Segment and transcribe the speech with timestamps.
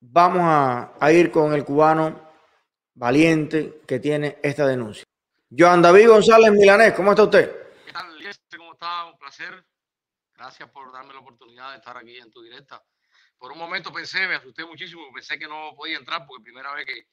[0.00, 0.42] vamos
[1.00, 2.30] a, ir con el cubano
[2.94, 5.04] valiente que tiene esta denuncia.
[5.56, 7.72] Joan David González Milanés, ¿cómo está usted?
[7.86, 8.06] ¿Qué tal,
[8.56, 9.06] ¿Cómo está?
[9.06, 9.64] Un placer.
[10.34, 12.82] Gracias por darme la oportunidad de estar aquí en tu directa.
[13.36, 16.86] Por un momento pensé, me asusté muchísimo, pensé que no podía entrar porque primera vez
[16.86, 17.06] que,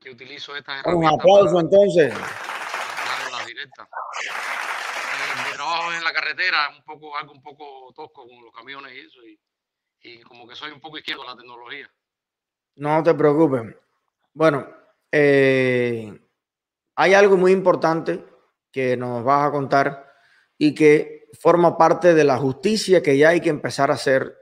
[0.00, 1.12] que utilizo estas herramientas.
[1.12, 2.12] Un aplauso entonces.
[2.12, 3.86] En las directas.
[3.86, 8.54] Eh, mi trabajo es en la carretera, un poco, algo un poco tosco con los
[8.54, 9.40] camiones y eso, y,
[10.02, 11.90] y como que soy un poco izquierdo en la tecnología.
[12.80, 13.76] No te preocupes.
[14.32, 14.66] Bueno,
[15.12, 16.18] eh,
[16.94, 18.24] hay algo muy importante
[18.72, 20.10] que nos vas a contar
[20.56, 24.34] y que forma parte de la justicia que ya hay que empezar a hacer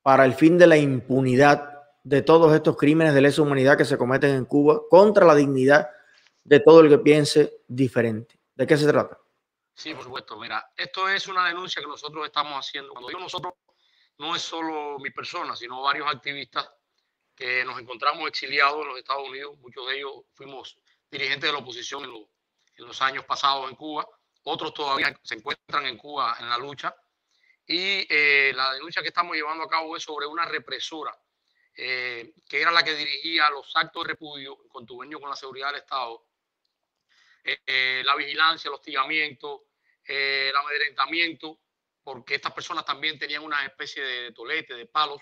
[0.00, 3.98] para el fin de la impunidad de todos estos crímenes de lesa humanidad que se
[3.98, 5.90] cometen en Cuba contra la dignidad
[6.44, 8.40] de todo el que piense diferente.
[8.54, 9.18] ¿De qué se trata?
[9.74, 10.40] Sí, por supuesto.
[10.40, 12.92] Mira, esto es una denuncia que nosotros estamos haciendo.
[12.92, 13.52] Cuando digo nosotros,
[14.16, 16.77] no es solo mi persona, sino varios activistas
[17.38, 19.56] que nos encontramos exiliados en los Estados Unidos.
[19.58, 20.76] Muchos de ellos fuimos
[21.08, 24.08] dirigentes de la oposición en, los años pasados en Cuba.
[24.42, 26.92] Otros todavía se encuentran en Cuba en la lucha.
[27.64, 31.16] Y eh, la denuncia que estamos llevando a cabo es sobre una represora
[31.80, 35.82] eh, que era la que dirigía los actos de repudio en con la seguridad del
[35.82, 36.24] Estado,
[37.44, 39.66] eh, la vigilancia, el hostigamiento,
[40.04, 41.60] el amedrentamiento,
[42.02, 45.20] porque estas personas también tenían una especie de tolete, de palos,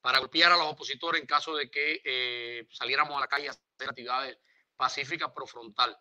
[0.00, 3.50] para golpear a los opositores en caso de que eh, saliéramos a la calle a
[3.50, 4.38] hacer actividades
[4.76, 5.96] pacíficas pro frontal.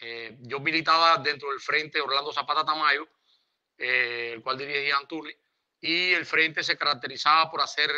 [0.00, 3.08] Eh, yo militaba dentro del frente Orlando Zapata Tamayo,
[3.76, 5.36] eh, el cual dirigía Antunes,
[5.80, 7.90] y el frente se caracterizaba por hacer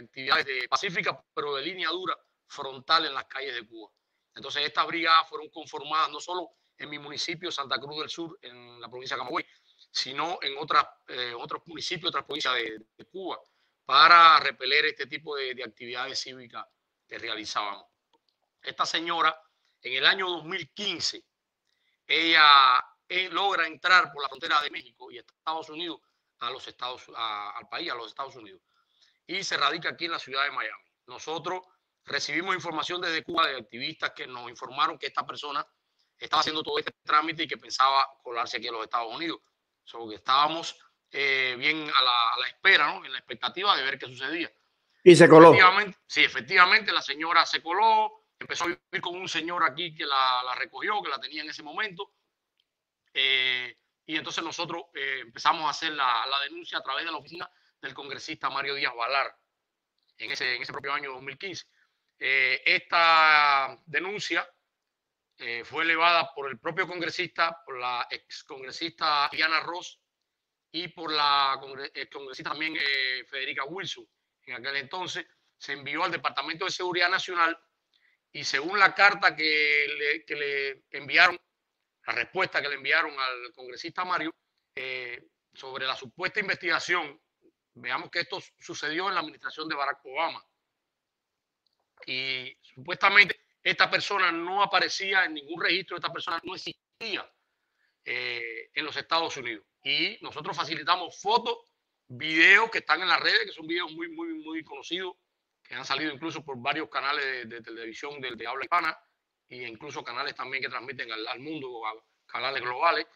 [0.00, 3.90] actividades pacíficas, pero de línea dura, frontal en las calles de Cuba.
[4.34, 8.80] Entonces estas brigadas fueron conformadas no solo en mi municipio, Santa Cruz del Sur, en
[8.80, 9.44] la provincia de Camagüey,
[9.90, 10.86] sino en otras,
[11.36, 13.40] otros municipios, otras provincias de Cuba
[13.84, 16.66] para repeler este tipo de, actividades cívicas
[17.06, 17.86] que realizábamos.
[18.62, 19.38] Esta señora,
[19.82, 21.22] en el año 2015,
[22.06, 26.00] ella eh, logra entrar por la frontera de México y Estados Unidos
[26.40, 28.62] a los Estados, al país, a los Estados Unidos,
[29.26, 30.84] y se radica aquí en la ciudad de Miami.
[31.06, 31.60] Nosotros
[32.04, 35.66] recibimos información desde Cuba de activistas que nos informaron que esta persona
[36.18, 39.40] estaba haciendo todo este trámite y que pensaba colarse aquí a los Estados Unidos.
[39.82, 40.76] Solo que estábamos
[41.16, 42.02] eh, bien a
[42.40, 43.04] la, espera, ¿no?
[43.04, 44.50] en la expectativa de ver qué sucedía.
[45.04, 45.54] Y se coló.
[46.08, 50.52] sí, efectivamente, la señora se coló, empezó a vivir con un señor aquí que la,
[50.56, 52.14] recogió, que la tenía en ese momento.
[53.12, 57.48] Eh, y entonces nosotros eh, empezamos a hacer la, denuncia a través de la oficina
[57.80, 59.36] del congresista Mario Díaz Valar
[60.18, 61.64] en ese, en ese propio año 2015.
[62.18, 64.48] esta denuncia
[65.62, 70.00] fue elevada por el propio congresista, por la ex congresista Diana Ross,
[70.74, 71.60] y por la
[71.94, 74.04] eh, congresista también eh, Federica Wilson.
[74.46, 75.24] En aquel entonces
[75.56, 77.56] se envió al Departamento de Seguridad Nacional
[78.32, 81.38] y según la carta que le, que le enviaron,
[82.04, 84.34] la respuesta que le enviaron al congresista Mario
[84.74, 87.22] eh, sobre la supuesta investigación,
[87.74, 90.44] veamos que esto sucedió en la administración de Barack Obama.
[92.04, 97.32] Y supuestamente esta persona no aparecía en ningún registro, esta persona no existía
[98.04, 101.58] en los Estados Unidos y nosotros facilitamos fotos,
[102.08, 105.14] videos que están en las redes, que son videos muy, muy, muy conocidos,
[105.62, 108.98] que han salido incluso por varios canales de, televisión de, habla hispana
[109.48, 111.82] e incluso canales también que transmiten al, mundo,
[112.26, 113.06] canales globales,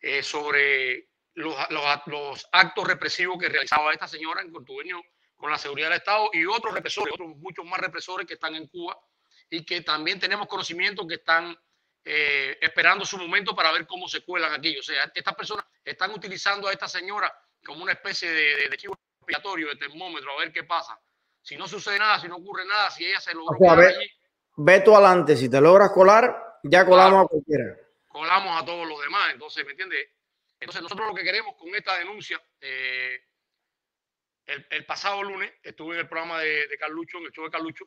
[0.00, 1.56] eh, sobre los,
[2.06, 5.02] los, actos represivos que realizaba esta señora en contubernio
[5.34, 8.68] con la seguridad del Estado y otros represores, otros muchos más represores que están en
[8.68, 8.96] Cuba
[9.50, 11.58] y que también tenemos conocimiento que están
[12.04, 14.78] eh, esperando su momento para ver cómo se cuelan aquí.
[14.78, 17.32] O sea, estas personas están utilizando a esta señora
[17.64, 20.98] como una especie de, de, chivo expiatorio, de termómetro, a ver qué pasa.
[21.42, 23.94] Si no sucede nada, si no ocurre nada, si ella se logra o ve,
[24.56, 27.76] ve, tú adelante, si te logras colar, ya colamos a cualquiera.
[28.08, 30.08] Colamos a todos los demás, entonces, ¿me entiendes?
[30.60, 33.20] Entonces, nosotros lo que queremos con esta denuncia, eh,
[34.46, 37.86] el, pasado lunes estuve en el programa de, de Carlucho, en el show de Carlucho,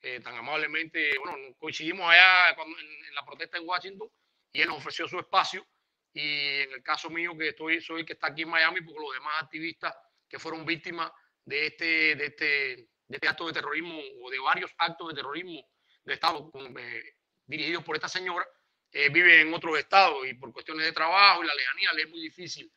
[0.00, 4.08] eh, tan amablemente, bueno, coincidimos allá en, la protesta en Washington
[4.52, 5.66] y él nos ofreció su espacio
[6.18, 9.14] y en el caso mío que estoy, soy que está aquí en Miami porque los
[9.14, 9.94] demás activistas
[10.28, 11.12] que fueron víctimas
[11.44, 12.44] de este, de este,
[13.06, 15.62] de este acto de terrorismo o de varios actos de terrorismo
[16.02, 17.02] de Estado eh,
[17.46, 18.44] dirigidos por esta señora,
[18.90, 22.10] eh, viven en otros estados y por cuestiones de trabajo y la lejanía le es
[22.10, 22.72] muy difícil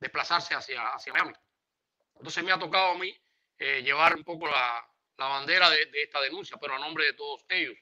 [0.00, 1.32] desplazarse hacia, hacia Miami.
[2.16, 3.16] Entonces me ha tocado a mí
[3.58, 4.84] llevar un poco la,
[5.18, 7.76] la bandera de, esta denuncia, pero a nombre de todos ellos,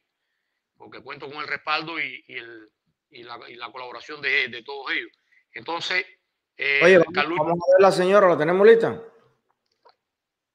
[0.77, 2.71] porque cuento con el respaldo y, el,
[3.11, 5.11] y, la, y la, colaboración de, de, todos ellos.
[5.53, 6.05] Entonces,
[6.57, 9.03] eh, Oye, vamos, a ver la señora, ¿la tenemos lista?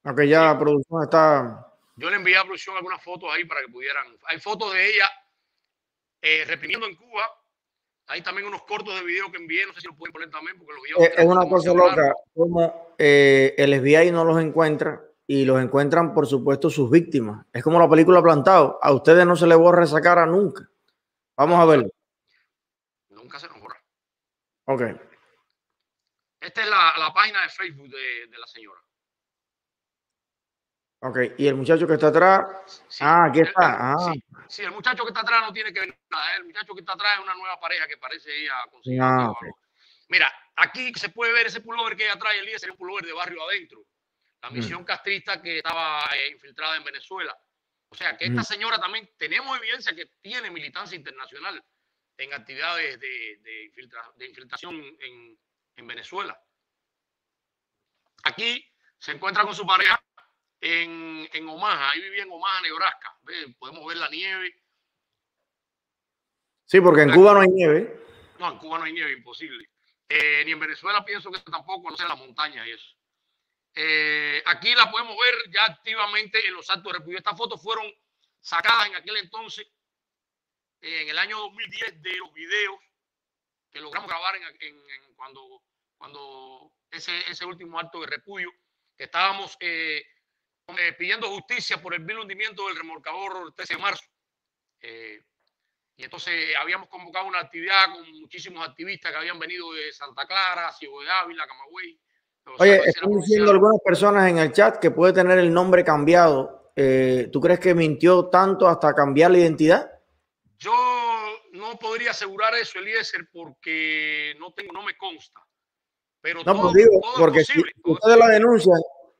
[0.04, 1.68] Aunque ya la producción está.
[1.96, 4.06] Yo le envié a producción algunas fotos ahí para que pudieran.
[4.28, 5.10] Hay fotos de ella
[6.22, 7.28] eh, reprimiendo en Cuba.
[8.08, 10.58] Hay también unos cortos de video que envié, no sé si lo pueden poner también,
[10.58, 11.02] porque los videos.
[11.02, 16.14] Es, es una cosa loca, como eh, el FBI no los encuentra y los encuentran,
[16.14, 17.46] por supuesto, sus víctimas.
[17.52, 18.78] Es como la película Plantado.
[18.82, 20.70] A ustedes no se les borra esa cara nunca.
[21.36, 21.90] Vamos a verlo.
[23.10, 23.82] Nunca se nos borra.
[24.66, 24.82] Ok.
[26.40, 28.80] Esta es la, la página de Facebook de, de, la señora.
[31.02, 32.84] Ok, y el muchacho que está atrás.
[32.88, 33.94] Sí, ah, aquí está.
[33.94, 34.12] Ah.
[34.14, 36.36] Sí, sí, el muchacho que está atrás no tiene que ver nada.
[36.36, 39.02] El muchacho que está atrás es una nueva pareja que parece ella conseguir.
[39.02, 39.50] Ah, okay.
[40.10, 43.06] Mira, aquí se puede ver ese pullover que ella trae el día, sería un pullover
[43.06, 43.80] de barrio adentro.
[44.42, 44.86] La misión mm.
[44.86, 47.36] castrista que estaba eh, infiltrada en Venezuela.
[47.90, 48.46] O sea que esta mm.
[48.46, 51.64] señora también tenemos evidencia que tiene militancia internacional
[52.18, 55.40] en actividades de, de, infiltra, de infiltración en,
[55.76, 56.40] en, Venezuela.
[58.24, 58.66] Aquí
[58.98, 60.02] se encuentra con su pareja
[60.62, 63.18] en, en Omaha, ahí vivía en Omaha, Nebraska.
[63.24, 63.56] ¿Ve?
[63.60, 64.64] Podemos ver la nieve.
[66.66, 68.04] Sí, porque en Cuba no hay nieve.
[68.40, 69.70] No, en Cuba no hay nieve, imposible.
[70.10, 72.96] Eh, ni en Venezuela pienso que tampoco, no sé, las montañas y eso.
[73.76, 77.18] Eh, aquí la podemos ver ya activamente en los actos de repudio.
[77.18, 77.86] Estas fotos fueron
[78.40, 79.68] sacadas en aquel entonces,
[80.86, 82.76] en el año 2010, de los videos
[83.72, 85.64] que logramos grabar en, en, en cuando,
[85.98, 88.52] cuando ese, ese, último acto de repudio,
[88.96, 90.04] que estábamos eh,
[90.78, 94.06] eh pidiendo justicia por el vil hundimiento del remolcador 13 de marzo.
[94.82, 95.22] Eh,
[95.98, 100.72] y entonces habíamos convocado una actividad con muchísimos activistas que habían venido de Santa Clara,
[100.72, 102.00] Ciudad de Ávila, Camagüey.
[102.60, 106.72] Oye, están diciendo algunas personas en el chat que puede tener el nombre cambiado.
[106.76, 109.95] Eh, ¿Tú crees que mintió tanto hasta cambiar la identidad?
[111.76, 115.42] No podría asegurar eso, Eliezer, porque no tengo, no me consta.
[116.22, 118.80] Pero no, todo, pues digo, todo porque es posible, si ustedes la denuncian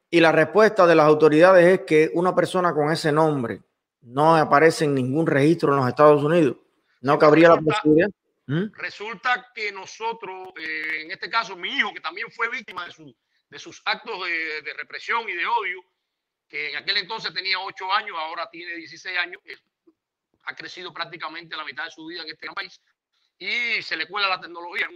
[0.10, 3.62] y la respuesta de las autoridades es que una persona con ese nombre
[4.04, 6.56] no aparece en ningún registro en los Estados Unidos,
[7.02, 8.08] no cabría la posibilidad.
[8.48, 8.72] ¿Mm?
[8.72, 13.16] Resulta que nosotros, eh, en este caso, mi hijo, que también fue víctima de, su,
[13.50, 15.84] de sus actos de, de, represión y de odio,
[16.48, 19.42] que en aquel entonces tenía 8 años, ahora tiene 16 años,
[20.46, 22.82] ha crecido prácticamente la mitad de su vida en este país
[23.38, 24.90] y se le cuela la tecnología,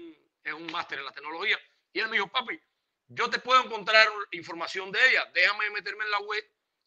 [0.43, 1.59] es un, máster en la tecnología.
[1.91, 2.59] Y él me dijo, papi,
[3.07, 6.43] yo te puedo encontrar información de ella, déjame meterme en la web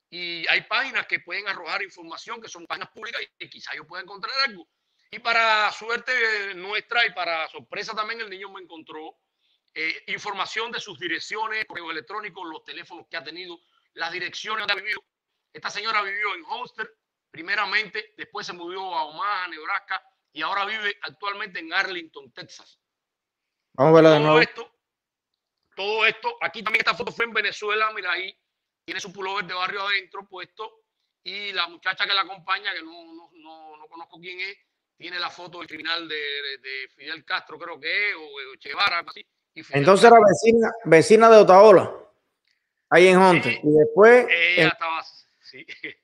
[0.08, 4.02] y hay páginas que pueden arrojar información, que son páginas públicas y quizá yo pueda
[4.02, 4.68] encontrar algo.
[5.10, 9.18] Y para suerte nuestra y para sorpresa también el niño me encontró
[9.74, 13.58] eh, información de sus direcciones, correo electrónico, los teléfonos que ha tenido,
[13.94, 15.02] las direcciones donde ha vivido.
[15.52, 16.88] Esta señora vivió en Homestead
[17.32, 20.00] primeramente, después se movió a Omaha, Nebraska
[20.32, 22.78] y ahora vive actualmente en Arlington, Texas.
[23.72, 24.38] Vamos a verla de nuevo.
[24.38, 24.70] Esto,
[25.74, 28.38] todo esto, aquí también esta foto fue en Venezuela, mira ahí,
[28.84, 30.84] tiene su pullover de barrio adentro puesto
[31.24, 34.56] y la muchacha que la acompaña, que no, no, no, no conozco quién es,
[34.96, 38.68] tiene la foto del criminal de, de, de, Fidel Castro, creo que es, o Che
[38.68, 39.26] Guevara, así.
[39.54, 41.94] Entonces era vecina, vecina de Otaola,
[42.90, 43.50] ahí en Honte.
[43.50, 44.26] Eh, y después.
[44.28, 45.02] Ella en, estaba,
[45.40, 45.66] sí.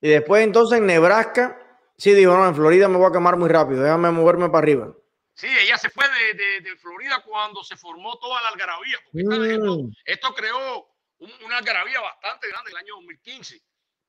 [0.00, 1.60] Y después, entonces en Nebraska,
[1.96, 4.94] sí dijo: No, en Florida me voy a quemar muy rápido, déjame moverme para arriba.
[5.34, 8.98] Sí, ella se fue de, de, de Florida cuando se formó toda la algarabía.
[9.04, 9.44] Porque mm.
[9.44, 10.86] esto, esto, creó
[11.18, 13.62] un, una algarabía bastante grande en el año 2015.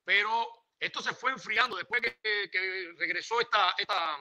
[0.04, 0.48] Pero
[0.80, 4.18] esto se fue enfriando después que, que regresó esta, esta,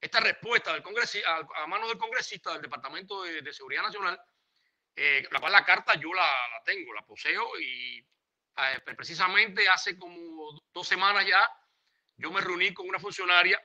[0.00, 4.18] esta respuesta del congresista, a, a manos del congresista del Departamento de, de Seguridad Nacional,
[4.94, 8.02] eh, la cual la carta yo la, la tengo, la poseo y
[8.56, 11.48] eh, precisamente hace como dos semanas ya
[12.16, 13.60] yo me reuní con una funcionaria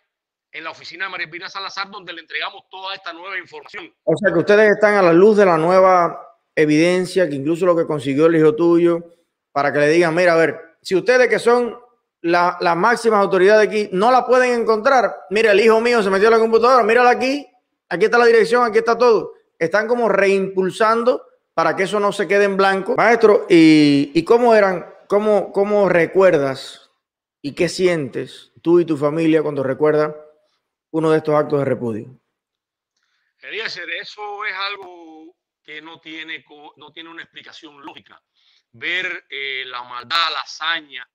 [0.52, 3.94] en la oficina de María Pina Salazar donde le entregamos toda esta nueva información.
[4.04, 7.76] O sea que ustedes están a la luz de la nueva evidencia, que incluso lo
[7.76, 9.00] que consiguió el hijo tuyo,
[9.52, 11.80] para que le digan, mira, a ver, si ustedes que son
[12.22, 15.26] las la máximas autoridades aquí no la pueden encontrar.
[15.30, 17.48] Mira, el hijo mío se metió a la computadora, mírala aquí,
[17.90, 19.34] aquí está la dirección, aquí está todo.
[19.58, 21.26] Están como reimpulsando
[21.62, 22.96] para que eso no se quede en blanco.
[22.96, 26.90] Maestro, ¿y, cómo eran, cómo, cómo recuerdas
[27.40, 30.16] y qué sientes tú y tu familia cuando recuerdas
[30.90, 32.20] uno de estos actos de repudio?
[33.38, 36.44] Eliezer, eso es algo que no tiene,
[36.78, 38.20] no tiene una explicación lógica.
[38.72, 41.08] Ver eh, la maldad, la hazaña,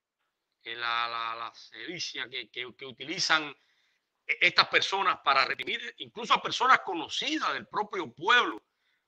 [0.63, 3.53] la, la, la sevicia que, utilizan
[4.25, 8.63] estas personas para reprimir incluso a personas conocidas del propio pueblo,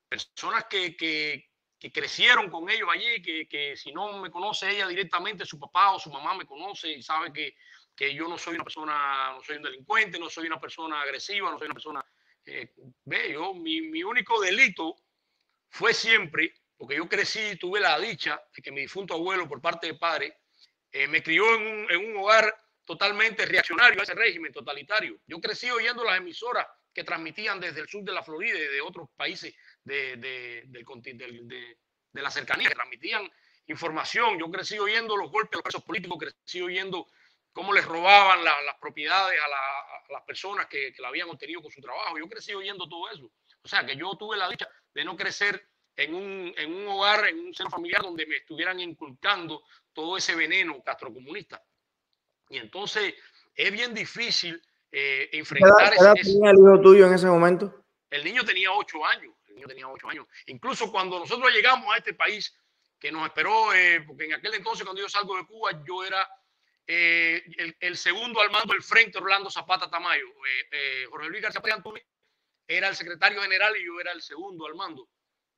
[0.09, 1.49] personas que, que,
[1.79, 5.91] que crecieron con ellos allí, que, que, si no me conoce ella directamente, su papá
[5.91, 7.55] o su mamá me conoce y sabe que,
[7.95, 11.51] que yo no soy una persona, no soy un delincuente, no soy una persona agresiva,
[11.51, 12.05] no soy una persona...
[12.45, 12.73] Eh,
[13.05, 14.95] ve, yo, mi, mi único delito
[15.69, 19.87] fue siempre porque yo crecí, tuve la dicha de que mi difunto abuelo, por parte
[19.87, 20.37] de padre,
[20.93, 25.19] eh, me crió en un, en un hogar totalmente reaccionario a ese régimen totalitario.
[25.27, 28.79] Yo crecí oyendo las emisoras que transmitían desde el sur de la Florida y de
[28.79, 31.77] otros países de, de, de,
[32.11, 33.29] de la cercanía, que transmitían
[33.67, 34.39] información.
[34.39, 37.07] Yo crecí oyendo los golpes de los presos políticos, crecí oyendo
[37.53, 41.71] cómo les robaban las propiedades a, a, las personas que, que la habían obtenido con
[41.71, 42.17] su trabajo.
[42.17, 43.31] Yo crecí oyendo todo eso.
[43.61, 47.27] O sea que yo tuve la dicha de no crecer en un, en un hogar,
[47.27, 51.61] en un seno familiar donde me estuvieran inculcando todo ese veneno castrocomunista.
[52.49, 53.15] Y entonces
[53.53, 57.85] es bien difícil eh, enfrentar ¿Qué edad, tenía el hijo tuyo en ese momento?
[58.09, 59.33] El niño tenía ocho años.
[59.59, 60.25] Niño tenía ocho años.
[60.47, 62.55] Incluso cuando nosotros llegamos a este país,
[62.99, 66.29] que nos esperó, eh, porque en aquel entonces cuando yo salgo de Cuba, yo era
[66.85, 70.25] eh, el, el, segundo al mando del Frente Orlando Zapata Tamayo.
[70.71, 72.03] Eh, Jorge Luis García Antunes
[72.67, 75.09] era el secretario general y yo era el segundo al mando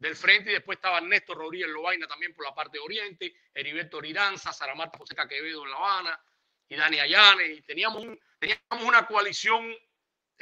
[0.02, 4.02] del frente y después estaba Néstor Rodríguez Lobaina también por la parte de Oriente, Heriberto
[4.02, 6.20] Riranza, Sara Marta José Quevedo en La Habana
[6.68, 9.72] y Dani Ayane y teníamos, un, teníamos una coalición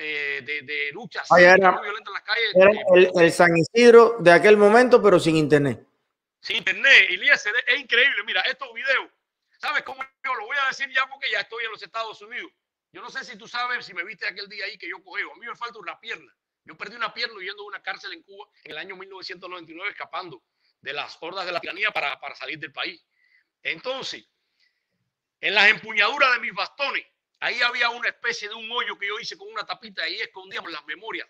[0.01, 2.55] eh, de, de lucha ah, era, muy violenta en las calles.
[2.55, 5.85] Era el, el, San Isidro de aquel momento, pero sin internet.
[6.39, 8.23] Sin internet, Elías, es increíble.
[8.25, 9.11] Mira, estos videos,
[9.59, 12.49] ¿sabes cómo yo lo voy a decir ya porque ya estoy en los Estados Unidos?
[12.93, 15.33] Yo no sé si tú sabes, si me viste aquel día ahí que yo cogeo.
[15.33, 16.33] A mí me falta una pierna.
[16.63, 20.43] Yo perdí una pierna huyendo de una cárcel en Cuba en el año 1999, escapando
[20.79, 23.05] de las hordas de la tiranía para, para salir del país.
[23.61, 24.25] Entonces,
[25.41, 27.05] en las empuñaduras de mis bastones,
[27.39, 30.21] ahí había una especie de un hoyo que yo hice con una tapita y ahí
[30.21, 31.27] escondíamos las memorias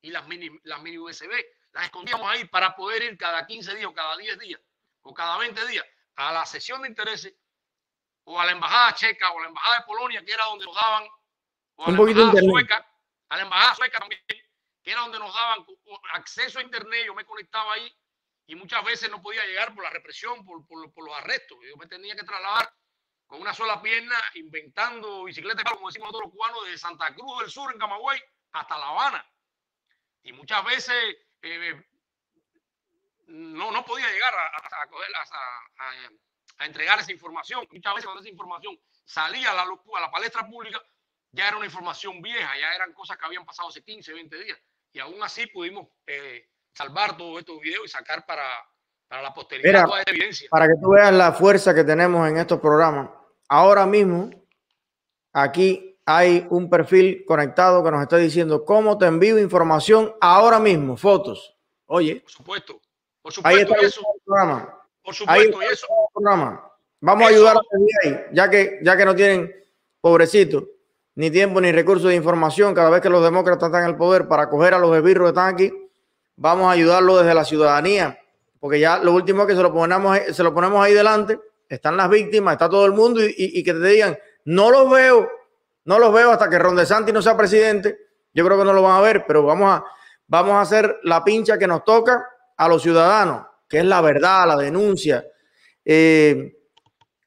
[0.00, 1.30] y las mini, las mini USB.
[1.72, 4.60] Las escondíamos ahí para poder ir cada 15 días o cada 10 días
[5.02, 5.84] o cada 20 días
[6.16, 7.34] a la sesión de intereses
[8.24, 10.74] o a la embajada checa o a la embajada de Polonia, que era donde nos
[10.74, 11.04] daban,
[11.76, 12.92] o a la embajada sueca,
[13.28, 15.64] a la embajada sueca también, que era donde nos daban
[16.14, 17.06] acceso a internet.
[17.06, 17.96] Yo me conectaba ahí
[18.46, 21.58] y muchas veces no podía llegar por la represión, por, por, por los arrestos.
[21.68, 22.72] Yo me tenía que trasladar
[23.26, 27.50] con una sola pierna, inventando bicicletas, como decimos nosotros los cubanos, de Santa Cruz del
[27.50, 28.20] Sur, en Camagüey,
[28.52, 29.30] hasta La Habana.
[30.22, 31.84] Y muchas veces eh,
[33.26, 35.90] no, no podía llegar a, a,
[36.58, 37.66] a, entregar esa información.
[37.70, 40.80] Muchas veces cuando esa información salía a la, a la palestra pública,
[41.32, 44.58] ya era una información vieja, ya eran cosas que habían pasado hace 15, 20 días.
[44.92, 48.66] Y aún así pudimos eh, salvar todos estos videos y sacar para,
[49.08, 50.48] para la posteridad Mira, toda esta evidencia.
[50.50, 53.10] Para que tú veas la fuerza que tenemos en estos programas.
[53.48, 54.30] Ahora mismo,
[55.32, 60.96] aquí hay un perfil conectado que nos está diciendo cómo te envío información ahora mismo,
[60.96, 61.56] fotos.
[61.86, 62.20] Oye.
[62.20, 62.80] Por supuesto.
[63.22, 63.56] Por supuesto.
[63.56, 64.80] Ahí está eso, el programa.
[65.02, 65.58] Por supuesto.
[65.58, 65.86] Ahí eso.
[65.86, 66.72] El programa.
[67.00, 67.28] Vamos eso.
[67.28, 69.54] a ayudar a ahí, ya que, ya que no tienen,
[70.00, 70.66] pobrecito,
[71.16, 74.28] ni tiempo ni recursos de información cada vez que los demócratas están en el poder
[74.28, 75.72] para coger a los esbirros que están aquí.
[76.36, 78.18] Vamos a ayudarlo desde la ciudadanía,
[78.66, 81.96] porque ya lo último es que se lo ponemos, se lo ponemos ahí delante, están
[81.96, 85.30] las víctimas, está todo el mundo y, que te digan, no los veo,
[85.84, 87.96] no los veo hasta que Ron DeSantis no sea presidente.
[88.34, 89.84] Yo creo que no lo van a ver, pero vamos a,
[90.26, 94.48] vamos a hacer la pincha que nos toca a los ciudadanos, que es la verdad,
[94.48, 95.24] la denuncia.
[95.84, 96.58] Eh,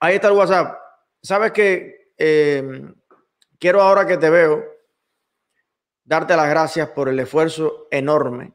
[0.02, 0.78] ahí está el WhatsApp.
[1.24, 2.84] Sabes que eh,
[3.58, 4.62] quiero ahora que te veo
[6.04, 8.52] darte las gracias por el esfuerzo enorme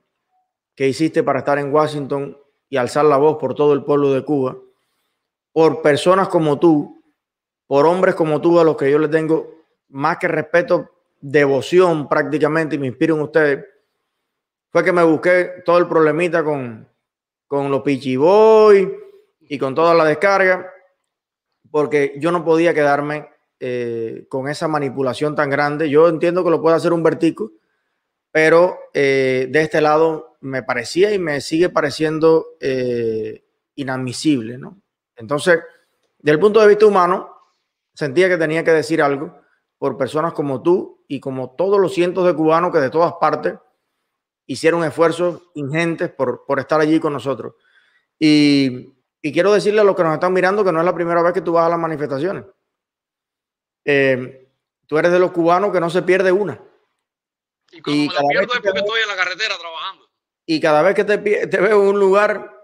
[0.75, 2.44] que hiciste para estar en Washington
[2.75, 4.57] y alzar la voz por todo el pueblo de Cuba,
[5.53, 7.05] por personas como tú,
[7.69, 9.49] por hombres como tú a los que yo le tengo
[9.91, 10.91] más que respeto,
[11.21, 13.65] devoción prácticamente y me inspiro en ustedes,
[14.71, 16.89] fue que me busqué todo el problemita con,
[17.47, 18.93] con los Pichiboy
[19.43, 20.69] y con toda la descarga,
[21.71, 23.29] porque yo no podía quedarme
[23.61, 25.89] eh, con esa manipulación tan grande.
[25.89, 27.53] Yo entiendo que lo puede hacer un vertico,
[28.35, 33.45] pero eh, de este lado me parecía y me sigue pareciendo eh,
[33.77, 34.83] inadmisible, ¿no?
[35.15, 35.61] Entonces,
[36.19, 37.31] desde el punto de vista humano,
[37.95, 39.39] sentía que tenía que decir algo
[39.79, 43.55] por personas como tú y como todos los cientos de cubanos que de todas partes
[44.47, 47.55] hicieron esfuerzos ingentes por, por estar allí con nosotros.
[48.19, 51.35] Y, quiero decirle a los que nos están mirando que no es la primera vez
[51.35, 52.47] que tú vas a las manifestaciones.
[53.85, 54.51] Eh,
[54.89, 56.61] tú eres de los cubanos que no se pierde una.
[57.75, 60.11] Y cuando y me la pierdo es porque estoy en la carretera trabajando.
[60.47, 62.55] Y cada vez que te, te veo en un lugar,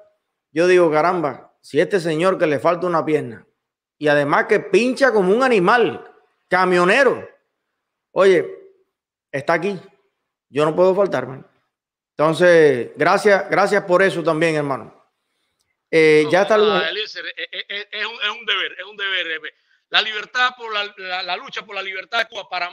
[0.52, 3.46] yo digo, caramba, si este señor que le falta una pierna
[3.98, 6.10] y además que pincha como un animal,
[6.48, 7.28] camionero,
[8.12, 8.46] oye,
[9.30, 9.78] está aquí,
[10.48, 11.44] yo no puedo faltarme.
[12.16, 14.94] Entonces, gracias, gracias por eso también, hermano.
[15.90, 16.54] Eh, no, ya está.
[16.54, 19.54] Ah, Eliezer, es, es, es, un, es, un, deber, es un deber.
[19.88, 22.70] La libertad por la, la, la, lucha por la libertad de Cuba para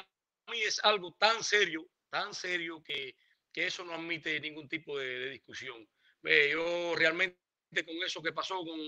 [0.52, 3.16] mí es algo tan serio, tan serio que,
[3.52, 5.88] que eso no admite ningún tipo de, de discusión.
[6.24, 7.38] Eh, yo realmente
[7.86, 8.80] con eso que pasó con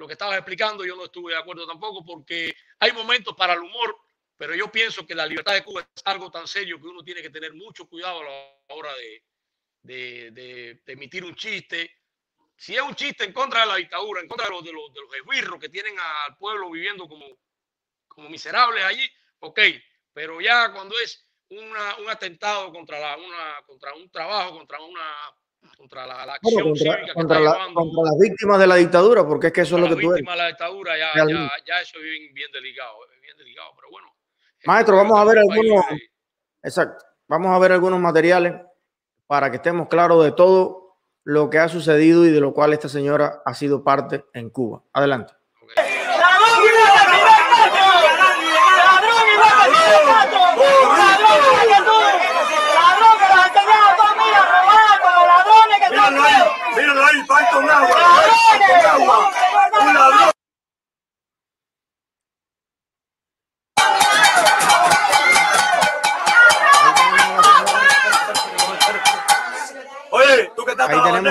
[0.00, 0.84] lo que estabas explicando.
[0.84, 3.96] Yo no estuve de acuerdo tampoco porque hay momentos para el humor,
[4.36, 7.22] pero yo pienso que la libertad de Cuba es algo tan serio que uno tiene
[7.22, 9.24] que tener mucho cuidado a la hora de,
[9.82, 11.98] de, de, emitir un chiste.
[12.56, 14.92] Si es un chiste en contra de la dictadura, en contra de los, de los,
[14.92, 17.26] de los esbirros que tienen al pueblo viviendo como,
[18.08, 19.08] como miserables allí,
[19.40, 19.60] ok,
[20.12, 25.00] pero ya cuando es una, un atentado contra, la, una, contra un trabajo, contra una
[25.76, 28.66] contra la, la acción contra, cívica contra, que la, está llevando, contra las víctimas de
[28.66, 30.12] la dictadura, porque es que eso es lo que tú eres.
[30.14, 33.88] víctima de la dictadura, ya, ya, ya eso es bien, bien delicado, bien delicado, pero
[33.90, 34.08] bueno.
[34.64, 36.10] Maestro, vamos a ver es un país algunos, de-
[36.62, 38.54] exacto, vamos a ver algunos materiales
[39.26, 42.88] para que estemos claros de todo lo que ha sucedido y de lo cual esta
[42.88, 44.82] señora ha sido parte en Cuba.
[44.94, 45.34] Adelante.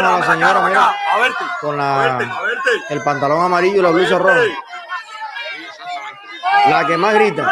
[0.06, 0.96] A la señora, mira.
[1.12, 2.70] a verte, Con a verte, la, a verte.
[2.90, 4.42] el pantalón amarillo y la blusa roja.
[6.70, 7.44] La que más grita.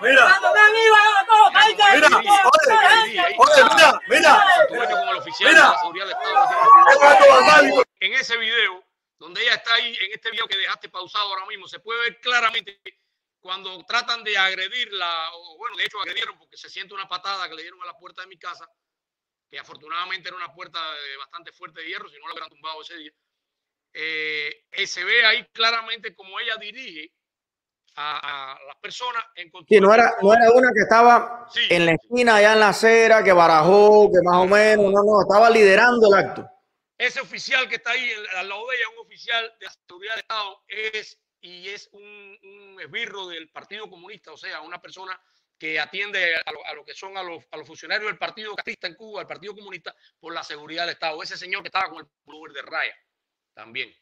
[0.00, 0.24] Mira.
[0.24, 1.52] ¡Cuando ven iba a todos!
[1.54, 2.08] ¡Ahí te Mira,
[3.38, 4.44] oye, mira, mira.
[5.40, 5.74] Mira.
[8.00, 8.82] en ese video,
[9.18, 12.20] donde ella está ahí, en este video que dejaste pausado ahora mismo, se puede ver
[12.20, 12.80] claramente
[13.40, 17.54] cuando tratan de agredirla, o bueno, de hecho agredieron porque se siente una patada que
[17.54, 18.66] le dieron a la puerta de mi casa,
[19.52, 22.80] que afortunadamente era una puerta eh, bastante fuerte de hierro, si no lo hubieran tumbado
[22.80, 23.12] ese día.
[23.92, 27.12] Eh, se ve ahí claramente como ella dirige
[27.96, 31.60] a, a las personas en Sí, no era, no era una que estaba Sí.
[31.68, 35.20] en la esquina, allá en la acera, que barajó, que más o menos, no, no,
[35.20, 36.48] estaba liderando el acto.
[36.96, 40.20] ese oficial que está ahí al lado de ella, un oficial de la seguridad del
[40.20, 45.20] Estado, es y es un, un esbirro del Partido Comunista, o sea, una persona
[45.62, 48.52] que atiende a lo, a lo que son a los, a los funcionarios del Partido
[48.56, 51.22] Castrista en Cuba, el Partido Comunista, por la seguridad del Estado.
[51.22, 52.92] Ese señor que estaba con el pullover de raya
[53.54, 53.94] también.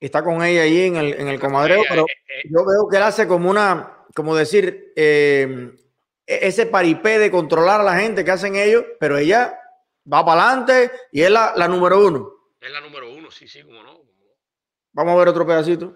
[0.00, 2.96] Está con ella ahí en el, en el comadreo, pero eh, eh, yo veo que
[2.96, 5.70] él hace como una, como decir, eh,
[6.26, 9.56] e- ese paripé de controlar a la gente que hacen ellos, pero ella
[10.12, 12.32] va para adelante y es la, la número uno.
[12.60, 14.02] es la número uno, sí, sí, como no.
[14.92, 15.94] Vamos a ver otro pedacito.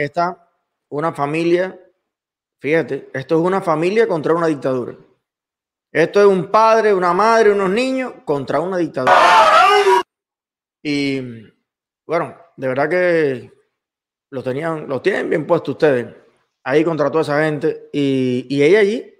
[0.00, 0.48] Ahí está
[0.88, 1.78] una familia.
[2.60, 4.96] Fíjate, esto es una familia contra una dictadura.
[5.92, 9.14] Esto es un padre, una madre, unos niños contra una dictadura.
[10.82, 11.20] Y
[12.06, 13.52] bueno, de verdad que
[14.30, 16.14] lo tenían, tienen bien puesto ustedes
[16.62, 17.88] ahí contra toda esa gente.
[17.92, 19.14] Y, y ella allí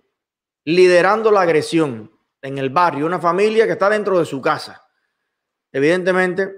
[0.65, 2.11] liderando la agresión
[2.43, 4.83] en el barrio, una familia que está dentro de su casa.
[5.73, 6.53] Evidentemente,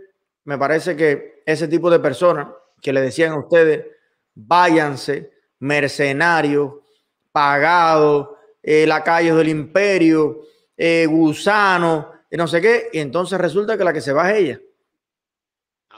[0.44, 2.48] me parece que ese tipo de personas
[2.80, 3.87] que le decían a ustedes,
[4.35, 6.73] váyanse, mercenarios,
[7.31, 8.29] pagados,
[8.62, 10.42] eh, lacayos del imperio,
[10.77, 14.38] eh, gusanos, y no sé qué, y entonces resulta que la que se va es
[14.38, 14.61] ella.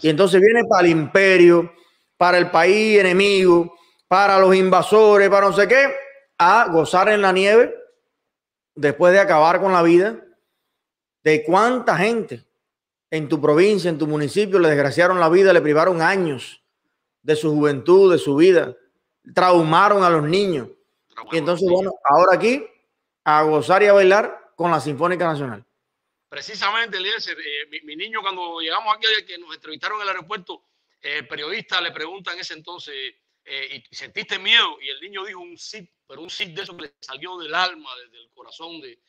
[0.01, 1.73] Y entonces viene para el imperio,
[2.16, 3.77] para el país enemigo,
[4.09, 5.94] para los invasores, para no sé qué,
[6.38, 7.75] a gozar en la nieve
[8.75, 10.20] después de acabar con la vida
[11.23, 12.44] de cuánta gente
[13.11, 16.63] en tu provincia, en tu municipio, le desgraciaron la vida, le privaron años
[17.24, 18.76] de su juventud, de su vida,
[19.34, 20.68] traumaron a los niños.
[21.32, 22.64] Y entonces, bueno, ahora aquí
[23.24, 25.64] a gozar y a bailar con la Sinfónica Nacional.
[26.28, 30.64] Precisamente, Eliezer, eh, mi, mi niño, cuando llegamos aquí, que nos entrevistaron en el aeropuerto,
[31.00, 34.76] eh, el periodista le pregunta en ese entonces, eh, ¿y sentiste miedo?
[34.82, 37.54] Y el niño dijo un sí, pero un sí de eso que le salió del
[37.54, 39.00] alma, desde el corazón, de,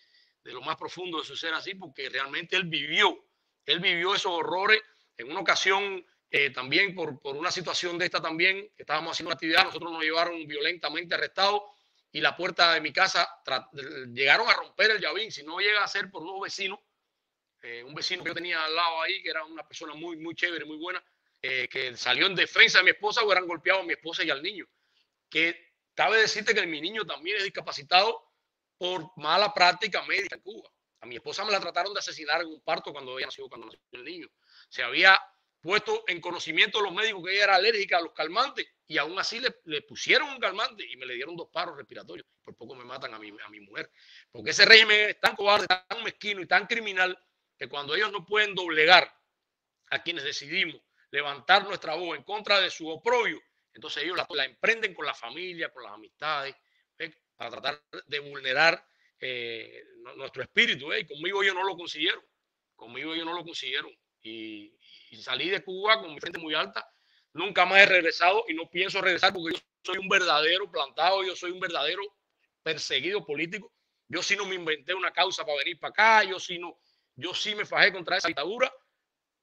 [0.41, 3.25] de lo más profundo de su ser así, porque realmente él vivió,
[3.65, 4.81] él vivió esos horrores
[5.17, 6.05] en una ocasión
[6.37, 9.89] eh, también por, por una situación de esta también, que estábamos haciendo una actividad, nosotros
[9.89, 11.61] nos llevaron violentamente arrestados
[12.11, 13.25] y la puerta de mi casa
[14.11, 16.79] llegaron a romper el llavín, si no llega a ser por unos vecinos,
[17.61, 20.35] eh, un vecino que yo tenía al lado ahí, que era una persona muy, muy
[20.35, 21.01] chévere, muy buena,
[21.41, 24.43] eh, que salió en defensa de mi esposa, hubieran golpeado a mi esposa y al
[24.43, 24.65] niño.
[25.29, 28.29] Que cabe decirte que mi niño también es discapacitado
[28.77, 30.69] por mala práctica médica en Cuba.
[30.99, 33.67] A mi esposa me la trataron de asesinar en un parto cuando ella nació, cuando
[33.67, 34.27] nació el niño.
[34.67, 35.17] Se había
[35.65, 39.17] puesto en conocimiento de los médicos que ella era alérgica a los calmantes y aún
[39.17, 42.27] así le, le, pusieron un calmante y me le dieron dos paros respiratorios.
[42.43, 43.89] Por poco me matan a mi, a mi mujer.
[44.31, 47.17] Porque ese régimen es tan cobarde, tan mezquino y tan criminal
[47.57, 49.11] que cuando ellos no pueden doblegar
[49.89, 53.41] a quienes decidimos levantar nuestra voz en contra de su oprobio,
[53.73, 56.55] entonces ellos la, emprenden con la familia, con las amistades,
[57.35, 58.87] para tratar de vulnerar
[59.19, 59.83] eh,
[60.15, 60.93] nuestro espíritu.
[60.93, 60.99] ¿eh?
[60.99, 62.23] Y conmigo ellos no lo consiguieron.
[62.75, 63.91] Conmigo ellos no lo consiguieron.
[64.25, 64.77] Y,
[65.11, 66.89] y salí de Cuba con mi frente muy alta
[67.35, 71.35] Nunca más he regresado y no pienso regresar porque yo soy un verdadero plantado, yo
[71.35, 72.01] soy un verdadero
[72.63, 73.73] perseguido político.
[74.07, 76.79] Yo sí no me inventé una causa para venir para acá, yo sí no,
[77.13, 78.73] yo sí me fajé contra esa dictadura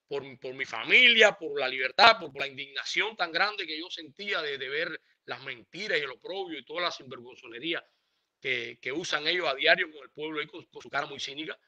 [0.08, 4.40] por, por mi familia, por la libertad, por, la indignación tan grande que yo sentía
[4.40, 7.84] de, de, ver las mentiras y el oprobio y todas las sinvergonzonerías
[8.40, 11.20] que, que usan ellos a diario con el pueblo y con, con su cara muy
[11.20, 11.58] cínica.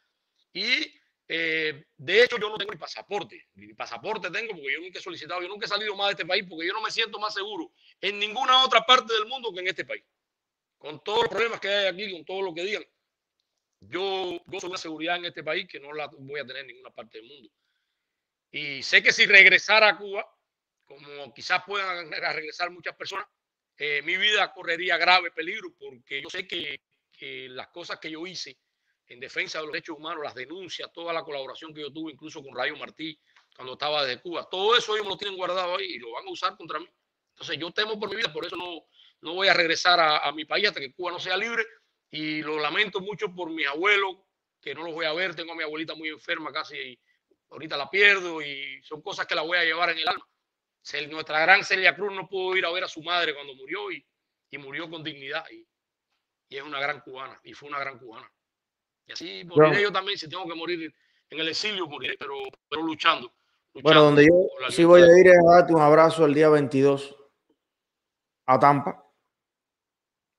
[0.54, 0.90] Y
[1.26, 3.48] eh, de hecho, yo no tengo ni pasaporte.
[3.54, 6.26] Ni pasaporte tengo porque yo nunca he solicitado, yo nunca he salido más de este
[6.26, 9.60] país porque yo no me siento más seguro en ninguna otra parte del mundo que
[9.60, 10.04] en este país.
[10.78, 12.84] Con todos los problemas que hay aquí, con todo lo que digan,
[13.80, 16.68] yo gozo de una seguridad en este país que no la voy a tener en
[16.68, 17.50] ninguna parte del mundo.
[18.50, 20.30] Y sé que si regresara a Cuba,
[20.84, 23.26] como quizás puedan regresar muchas personas,
[23.76, 28.26] eh, mi vida correría grave peligro porque yo sé que, que las cosas que yo
[28.26, 28.56] hice
[29.08, 32.42] en defensa de los derechos humanos, las denuncias, toda la colaboración que yo tuve, incluso
[32.42, 33.18] con Rayo Martí,
[33.54, 34.48] cuando estaba desde Cuba.
[34.50, 36.88] Todo eso ellos me lo tienen guardado ahí y lo van a usar contra mí.
[37.30, 38.86] Entonces yo temo por mi vida, por eso no,
[39.20, 41.64] no voy a regresar a, mi país hasta que Cuba no sea libre.
[42.10, 44.18] Y lo lamento mucho por mis abuelos,
[44.60, 45.34] que no los voy a ver.
[45.34, 47.00] Tengo a mi abuelita muy enferma casi y
[47.50, 50.26] ahorita la pierdo y son cosas que la voy a llevar en el alma.
[51.08, 54.06] Nuestra gran Celia Cruz no pudo ir a ver a su madre cuando murió y,
[54.50, 55.44] y murió con dignidad.
[55.50, 55.66] Y,
[56.48, 58.30] y es una gran cubana y fue una gran cubana.
[59.06, 60.94] Y así moriré yo, yo también, si tengo que morir
[61.30, 62.34] en el exilio, moriré, pero,
[62.68, 63.32] pero luchando,
[63.74, 63.82] luchando.
[63.82, 67.16] Bueno, donde yo sí voy a ir es a darte un abrazo el día 22
[68.46, 69.04] a Tampa.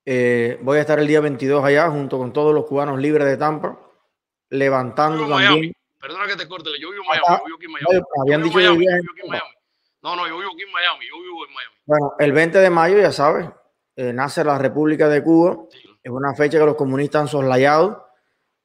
[0.06, 3.38] Eh, voy a estar el día 22 allá junto con todos los cubanos libres de
[3.38, 3.80] Tampa,
[4.49, 5.51] levantando también.
[5.51, 5.73] Miami.
[5.99, 7.38] Perdona que te corte, yo vivo en Miami.
[7.39, 8.06] yo vivo aquí en Miami.
[8.21, 9.49] Habían dicho Miami, yo vivo aquí en Miami.
[10.04, 11.06] No, no, yo vivo aquí en Miami.
[11.08, 11.75] Yo vivo en Miami.
[11.86, 13.49] Bueno, el 20 de mayo, ya sabes,
[13.95, 15.58] eh, nace la República de Cuba.
[15.71, 15.80] Sí.
[16.04, 18.05] Es una fecha que los comunistas han soslayado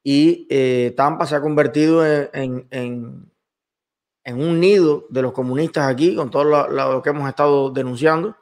[0.02, 3.30] y eh, Tampa se ha convertido en, en,
[4.24, 8.36] en, un nido de los comunistas aquí, con todo lo, que hemos estado denunciando.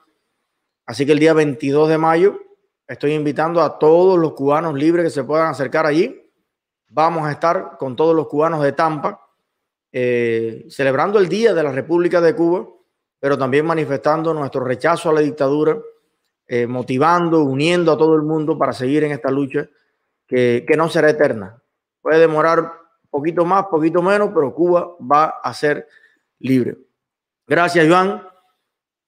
[0.86, 2.38] Así que el día 22 de mayo
[2.86, 6.22] estoy invitando a todos los cubanos libres que se puedan acercar allí.
[6.90, 9.20] Vamos a estar con todos los cubanos de Tampa,
[9.92, 12.66] eh, celebrando el Día de la República de Cuba,
[13.18, 15.76] pero también manifestando nuestro rechazo a la dictadura,
[16.46, 19.68] eh, motivando, uniendo a todo el mundo para seguir en esta lucha
[20.28, 21.60] que, que no será eterna.
[22.00, 22.72] Puede demorar
[23.10, 25.88] poquito más, poquito menos, pero Cuba va a ser
[26.38, 26.76] libre.
[27.46, 28.28] Gracias, Joan.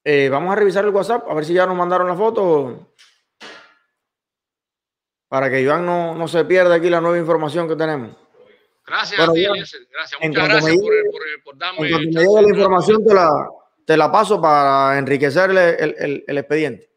[0.02, 2.94] Eh, vamos a revisar el WhatsApp, a ver si ya nos mandaron la foto.
[5.28, 8.16] Para que Joan no, no se pierda aquí la nueva información que tenemos.
[8.87, 10.20] Gracias, bueno, Joan, gracias.
[10.20, 11.87] Muchas gracias por, por, por, darme.
[11.87, 13.48] En cuanto me llegue la información, te la,
[13.87, 16.90] te la paso para enriquecer el, el, el expediente.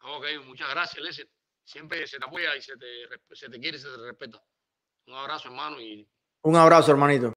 [0.00, 1.28] Ok, muchas gracias, Lester
[1.68, 2.86] siempre se te apoya y se te,
[3.32, 4.42] se te quiere y se te respeta.
[5.06, 5.80] Un abrazo, hermano.
[5.80, 6.08] Y...
[6.42, 7.34] Un abrazo, hermanito.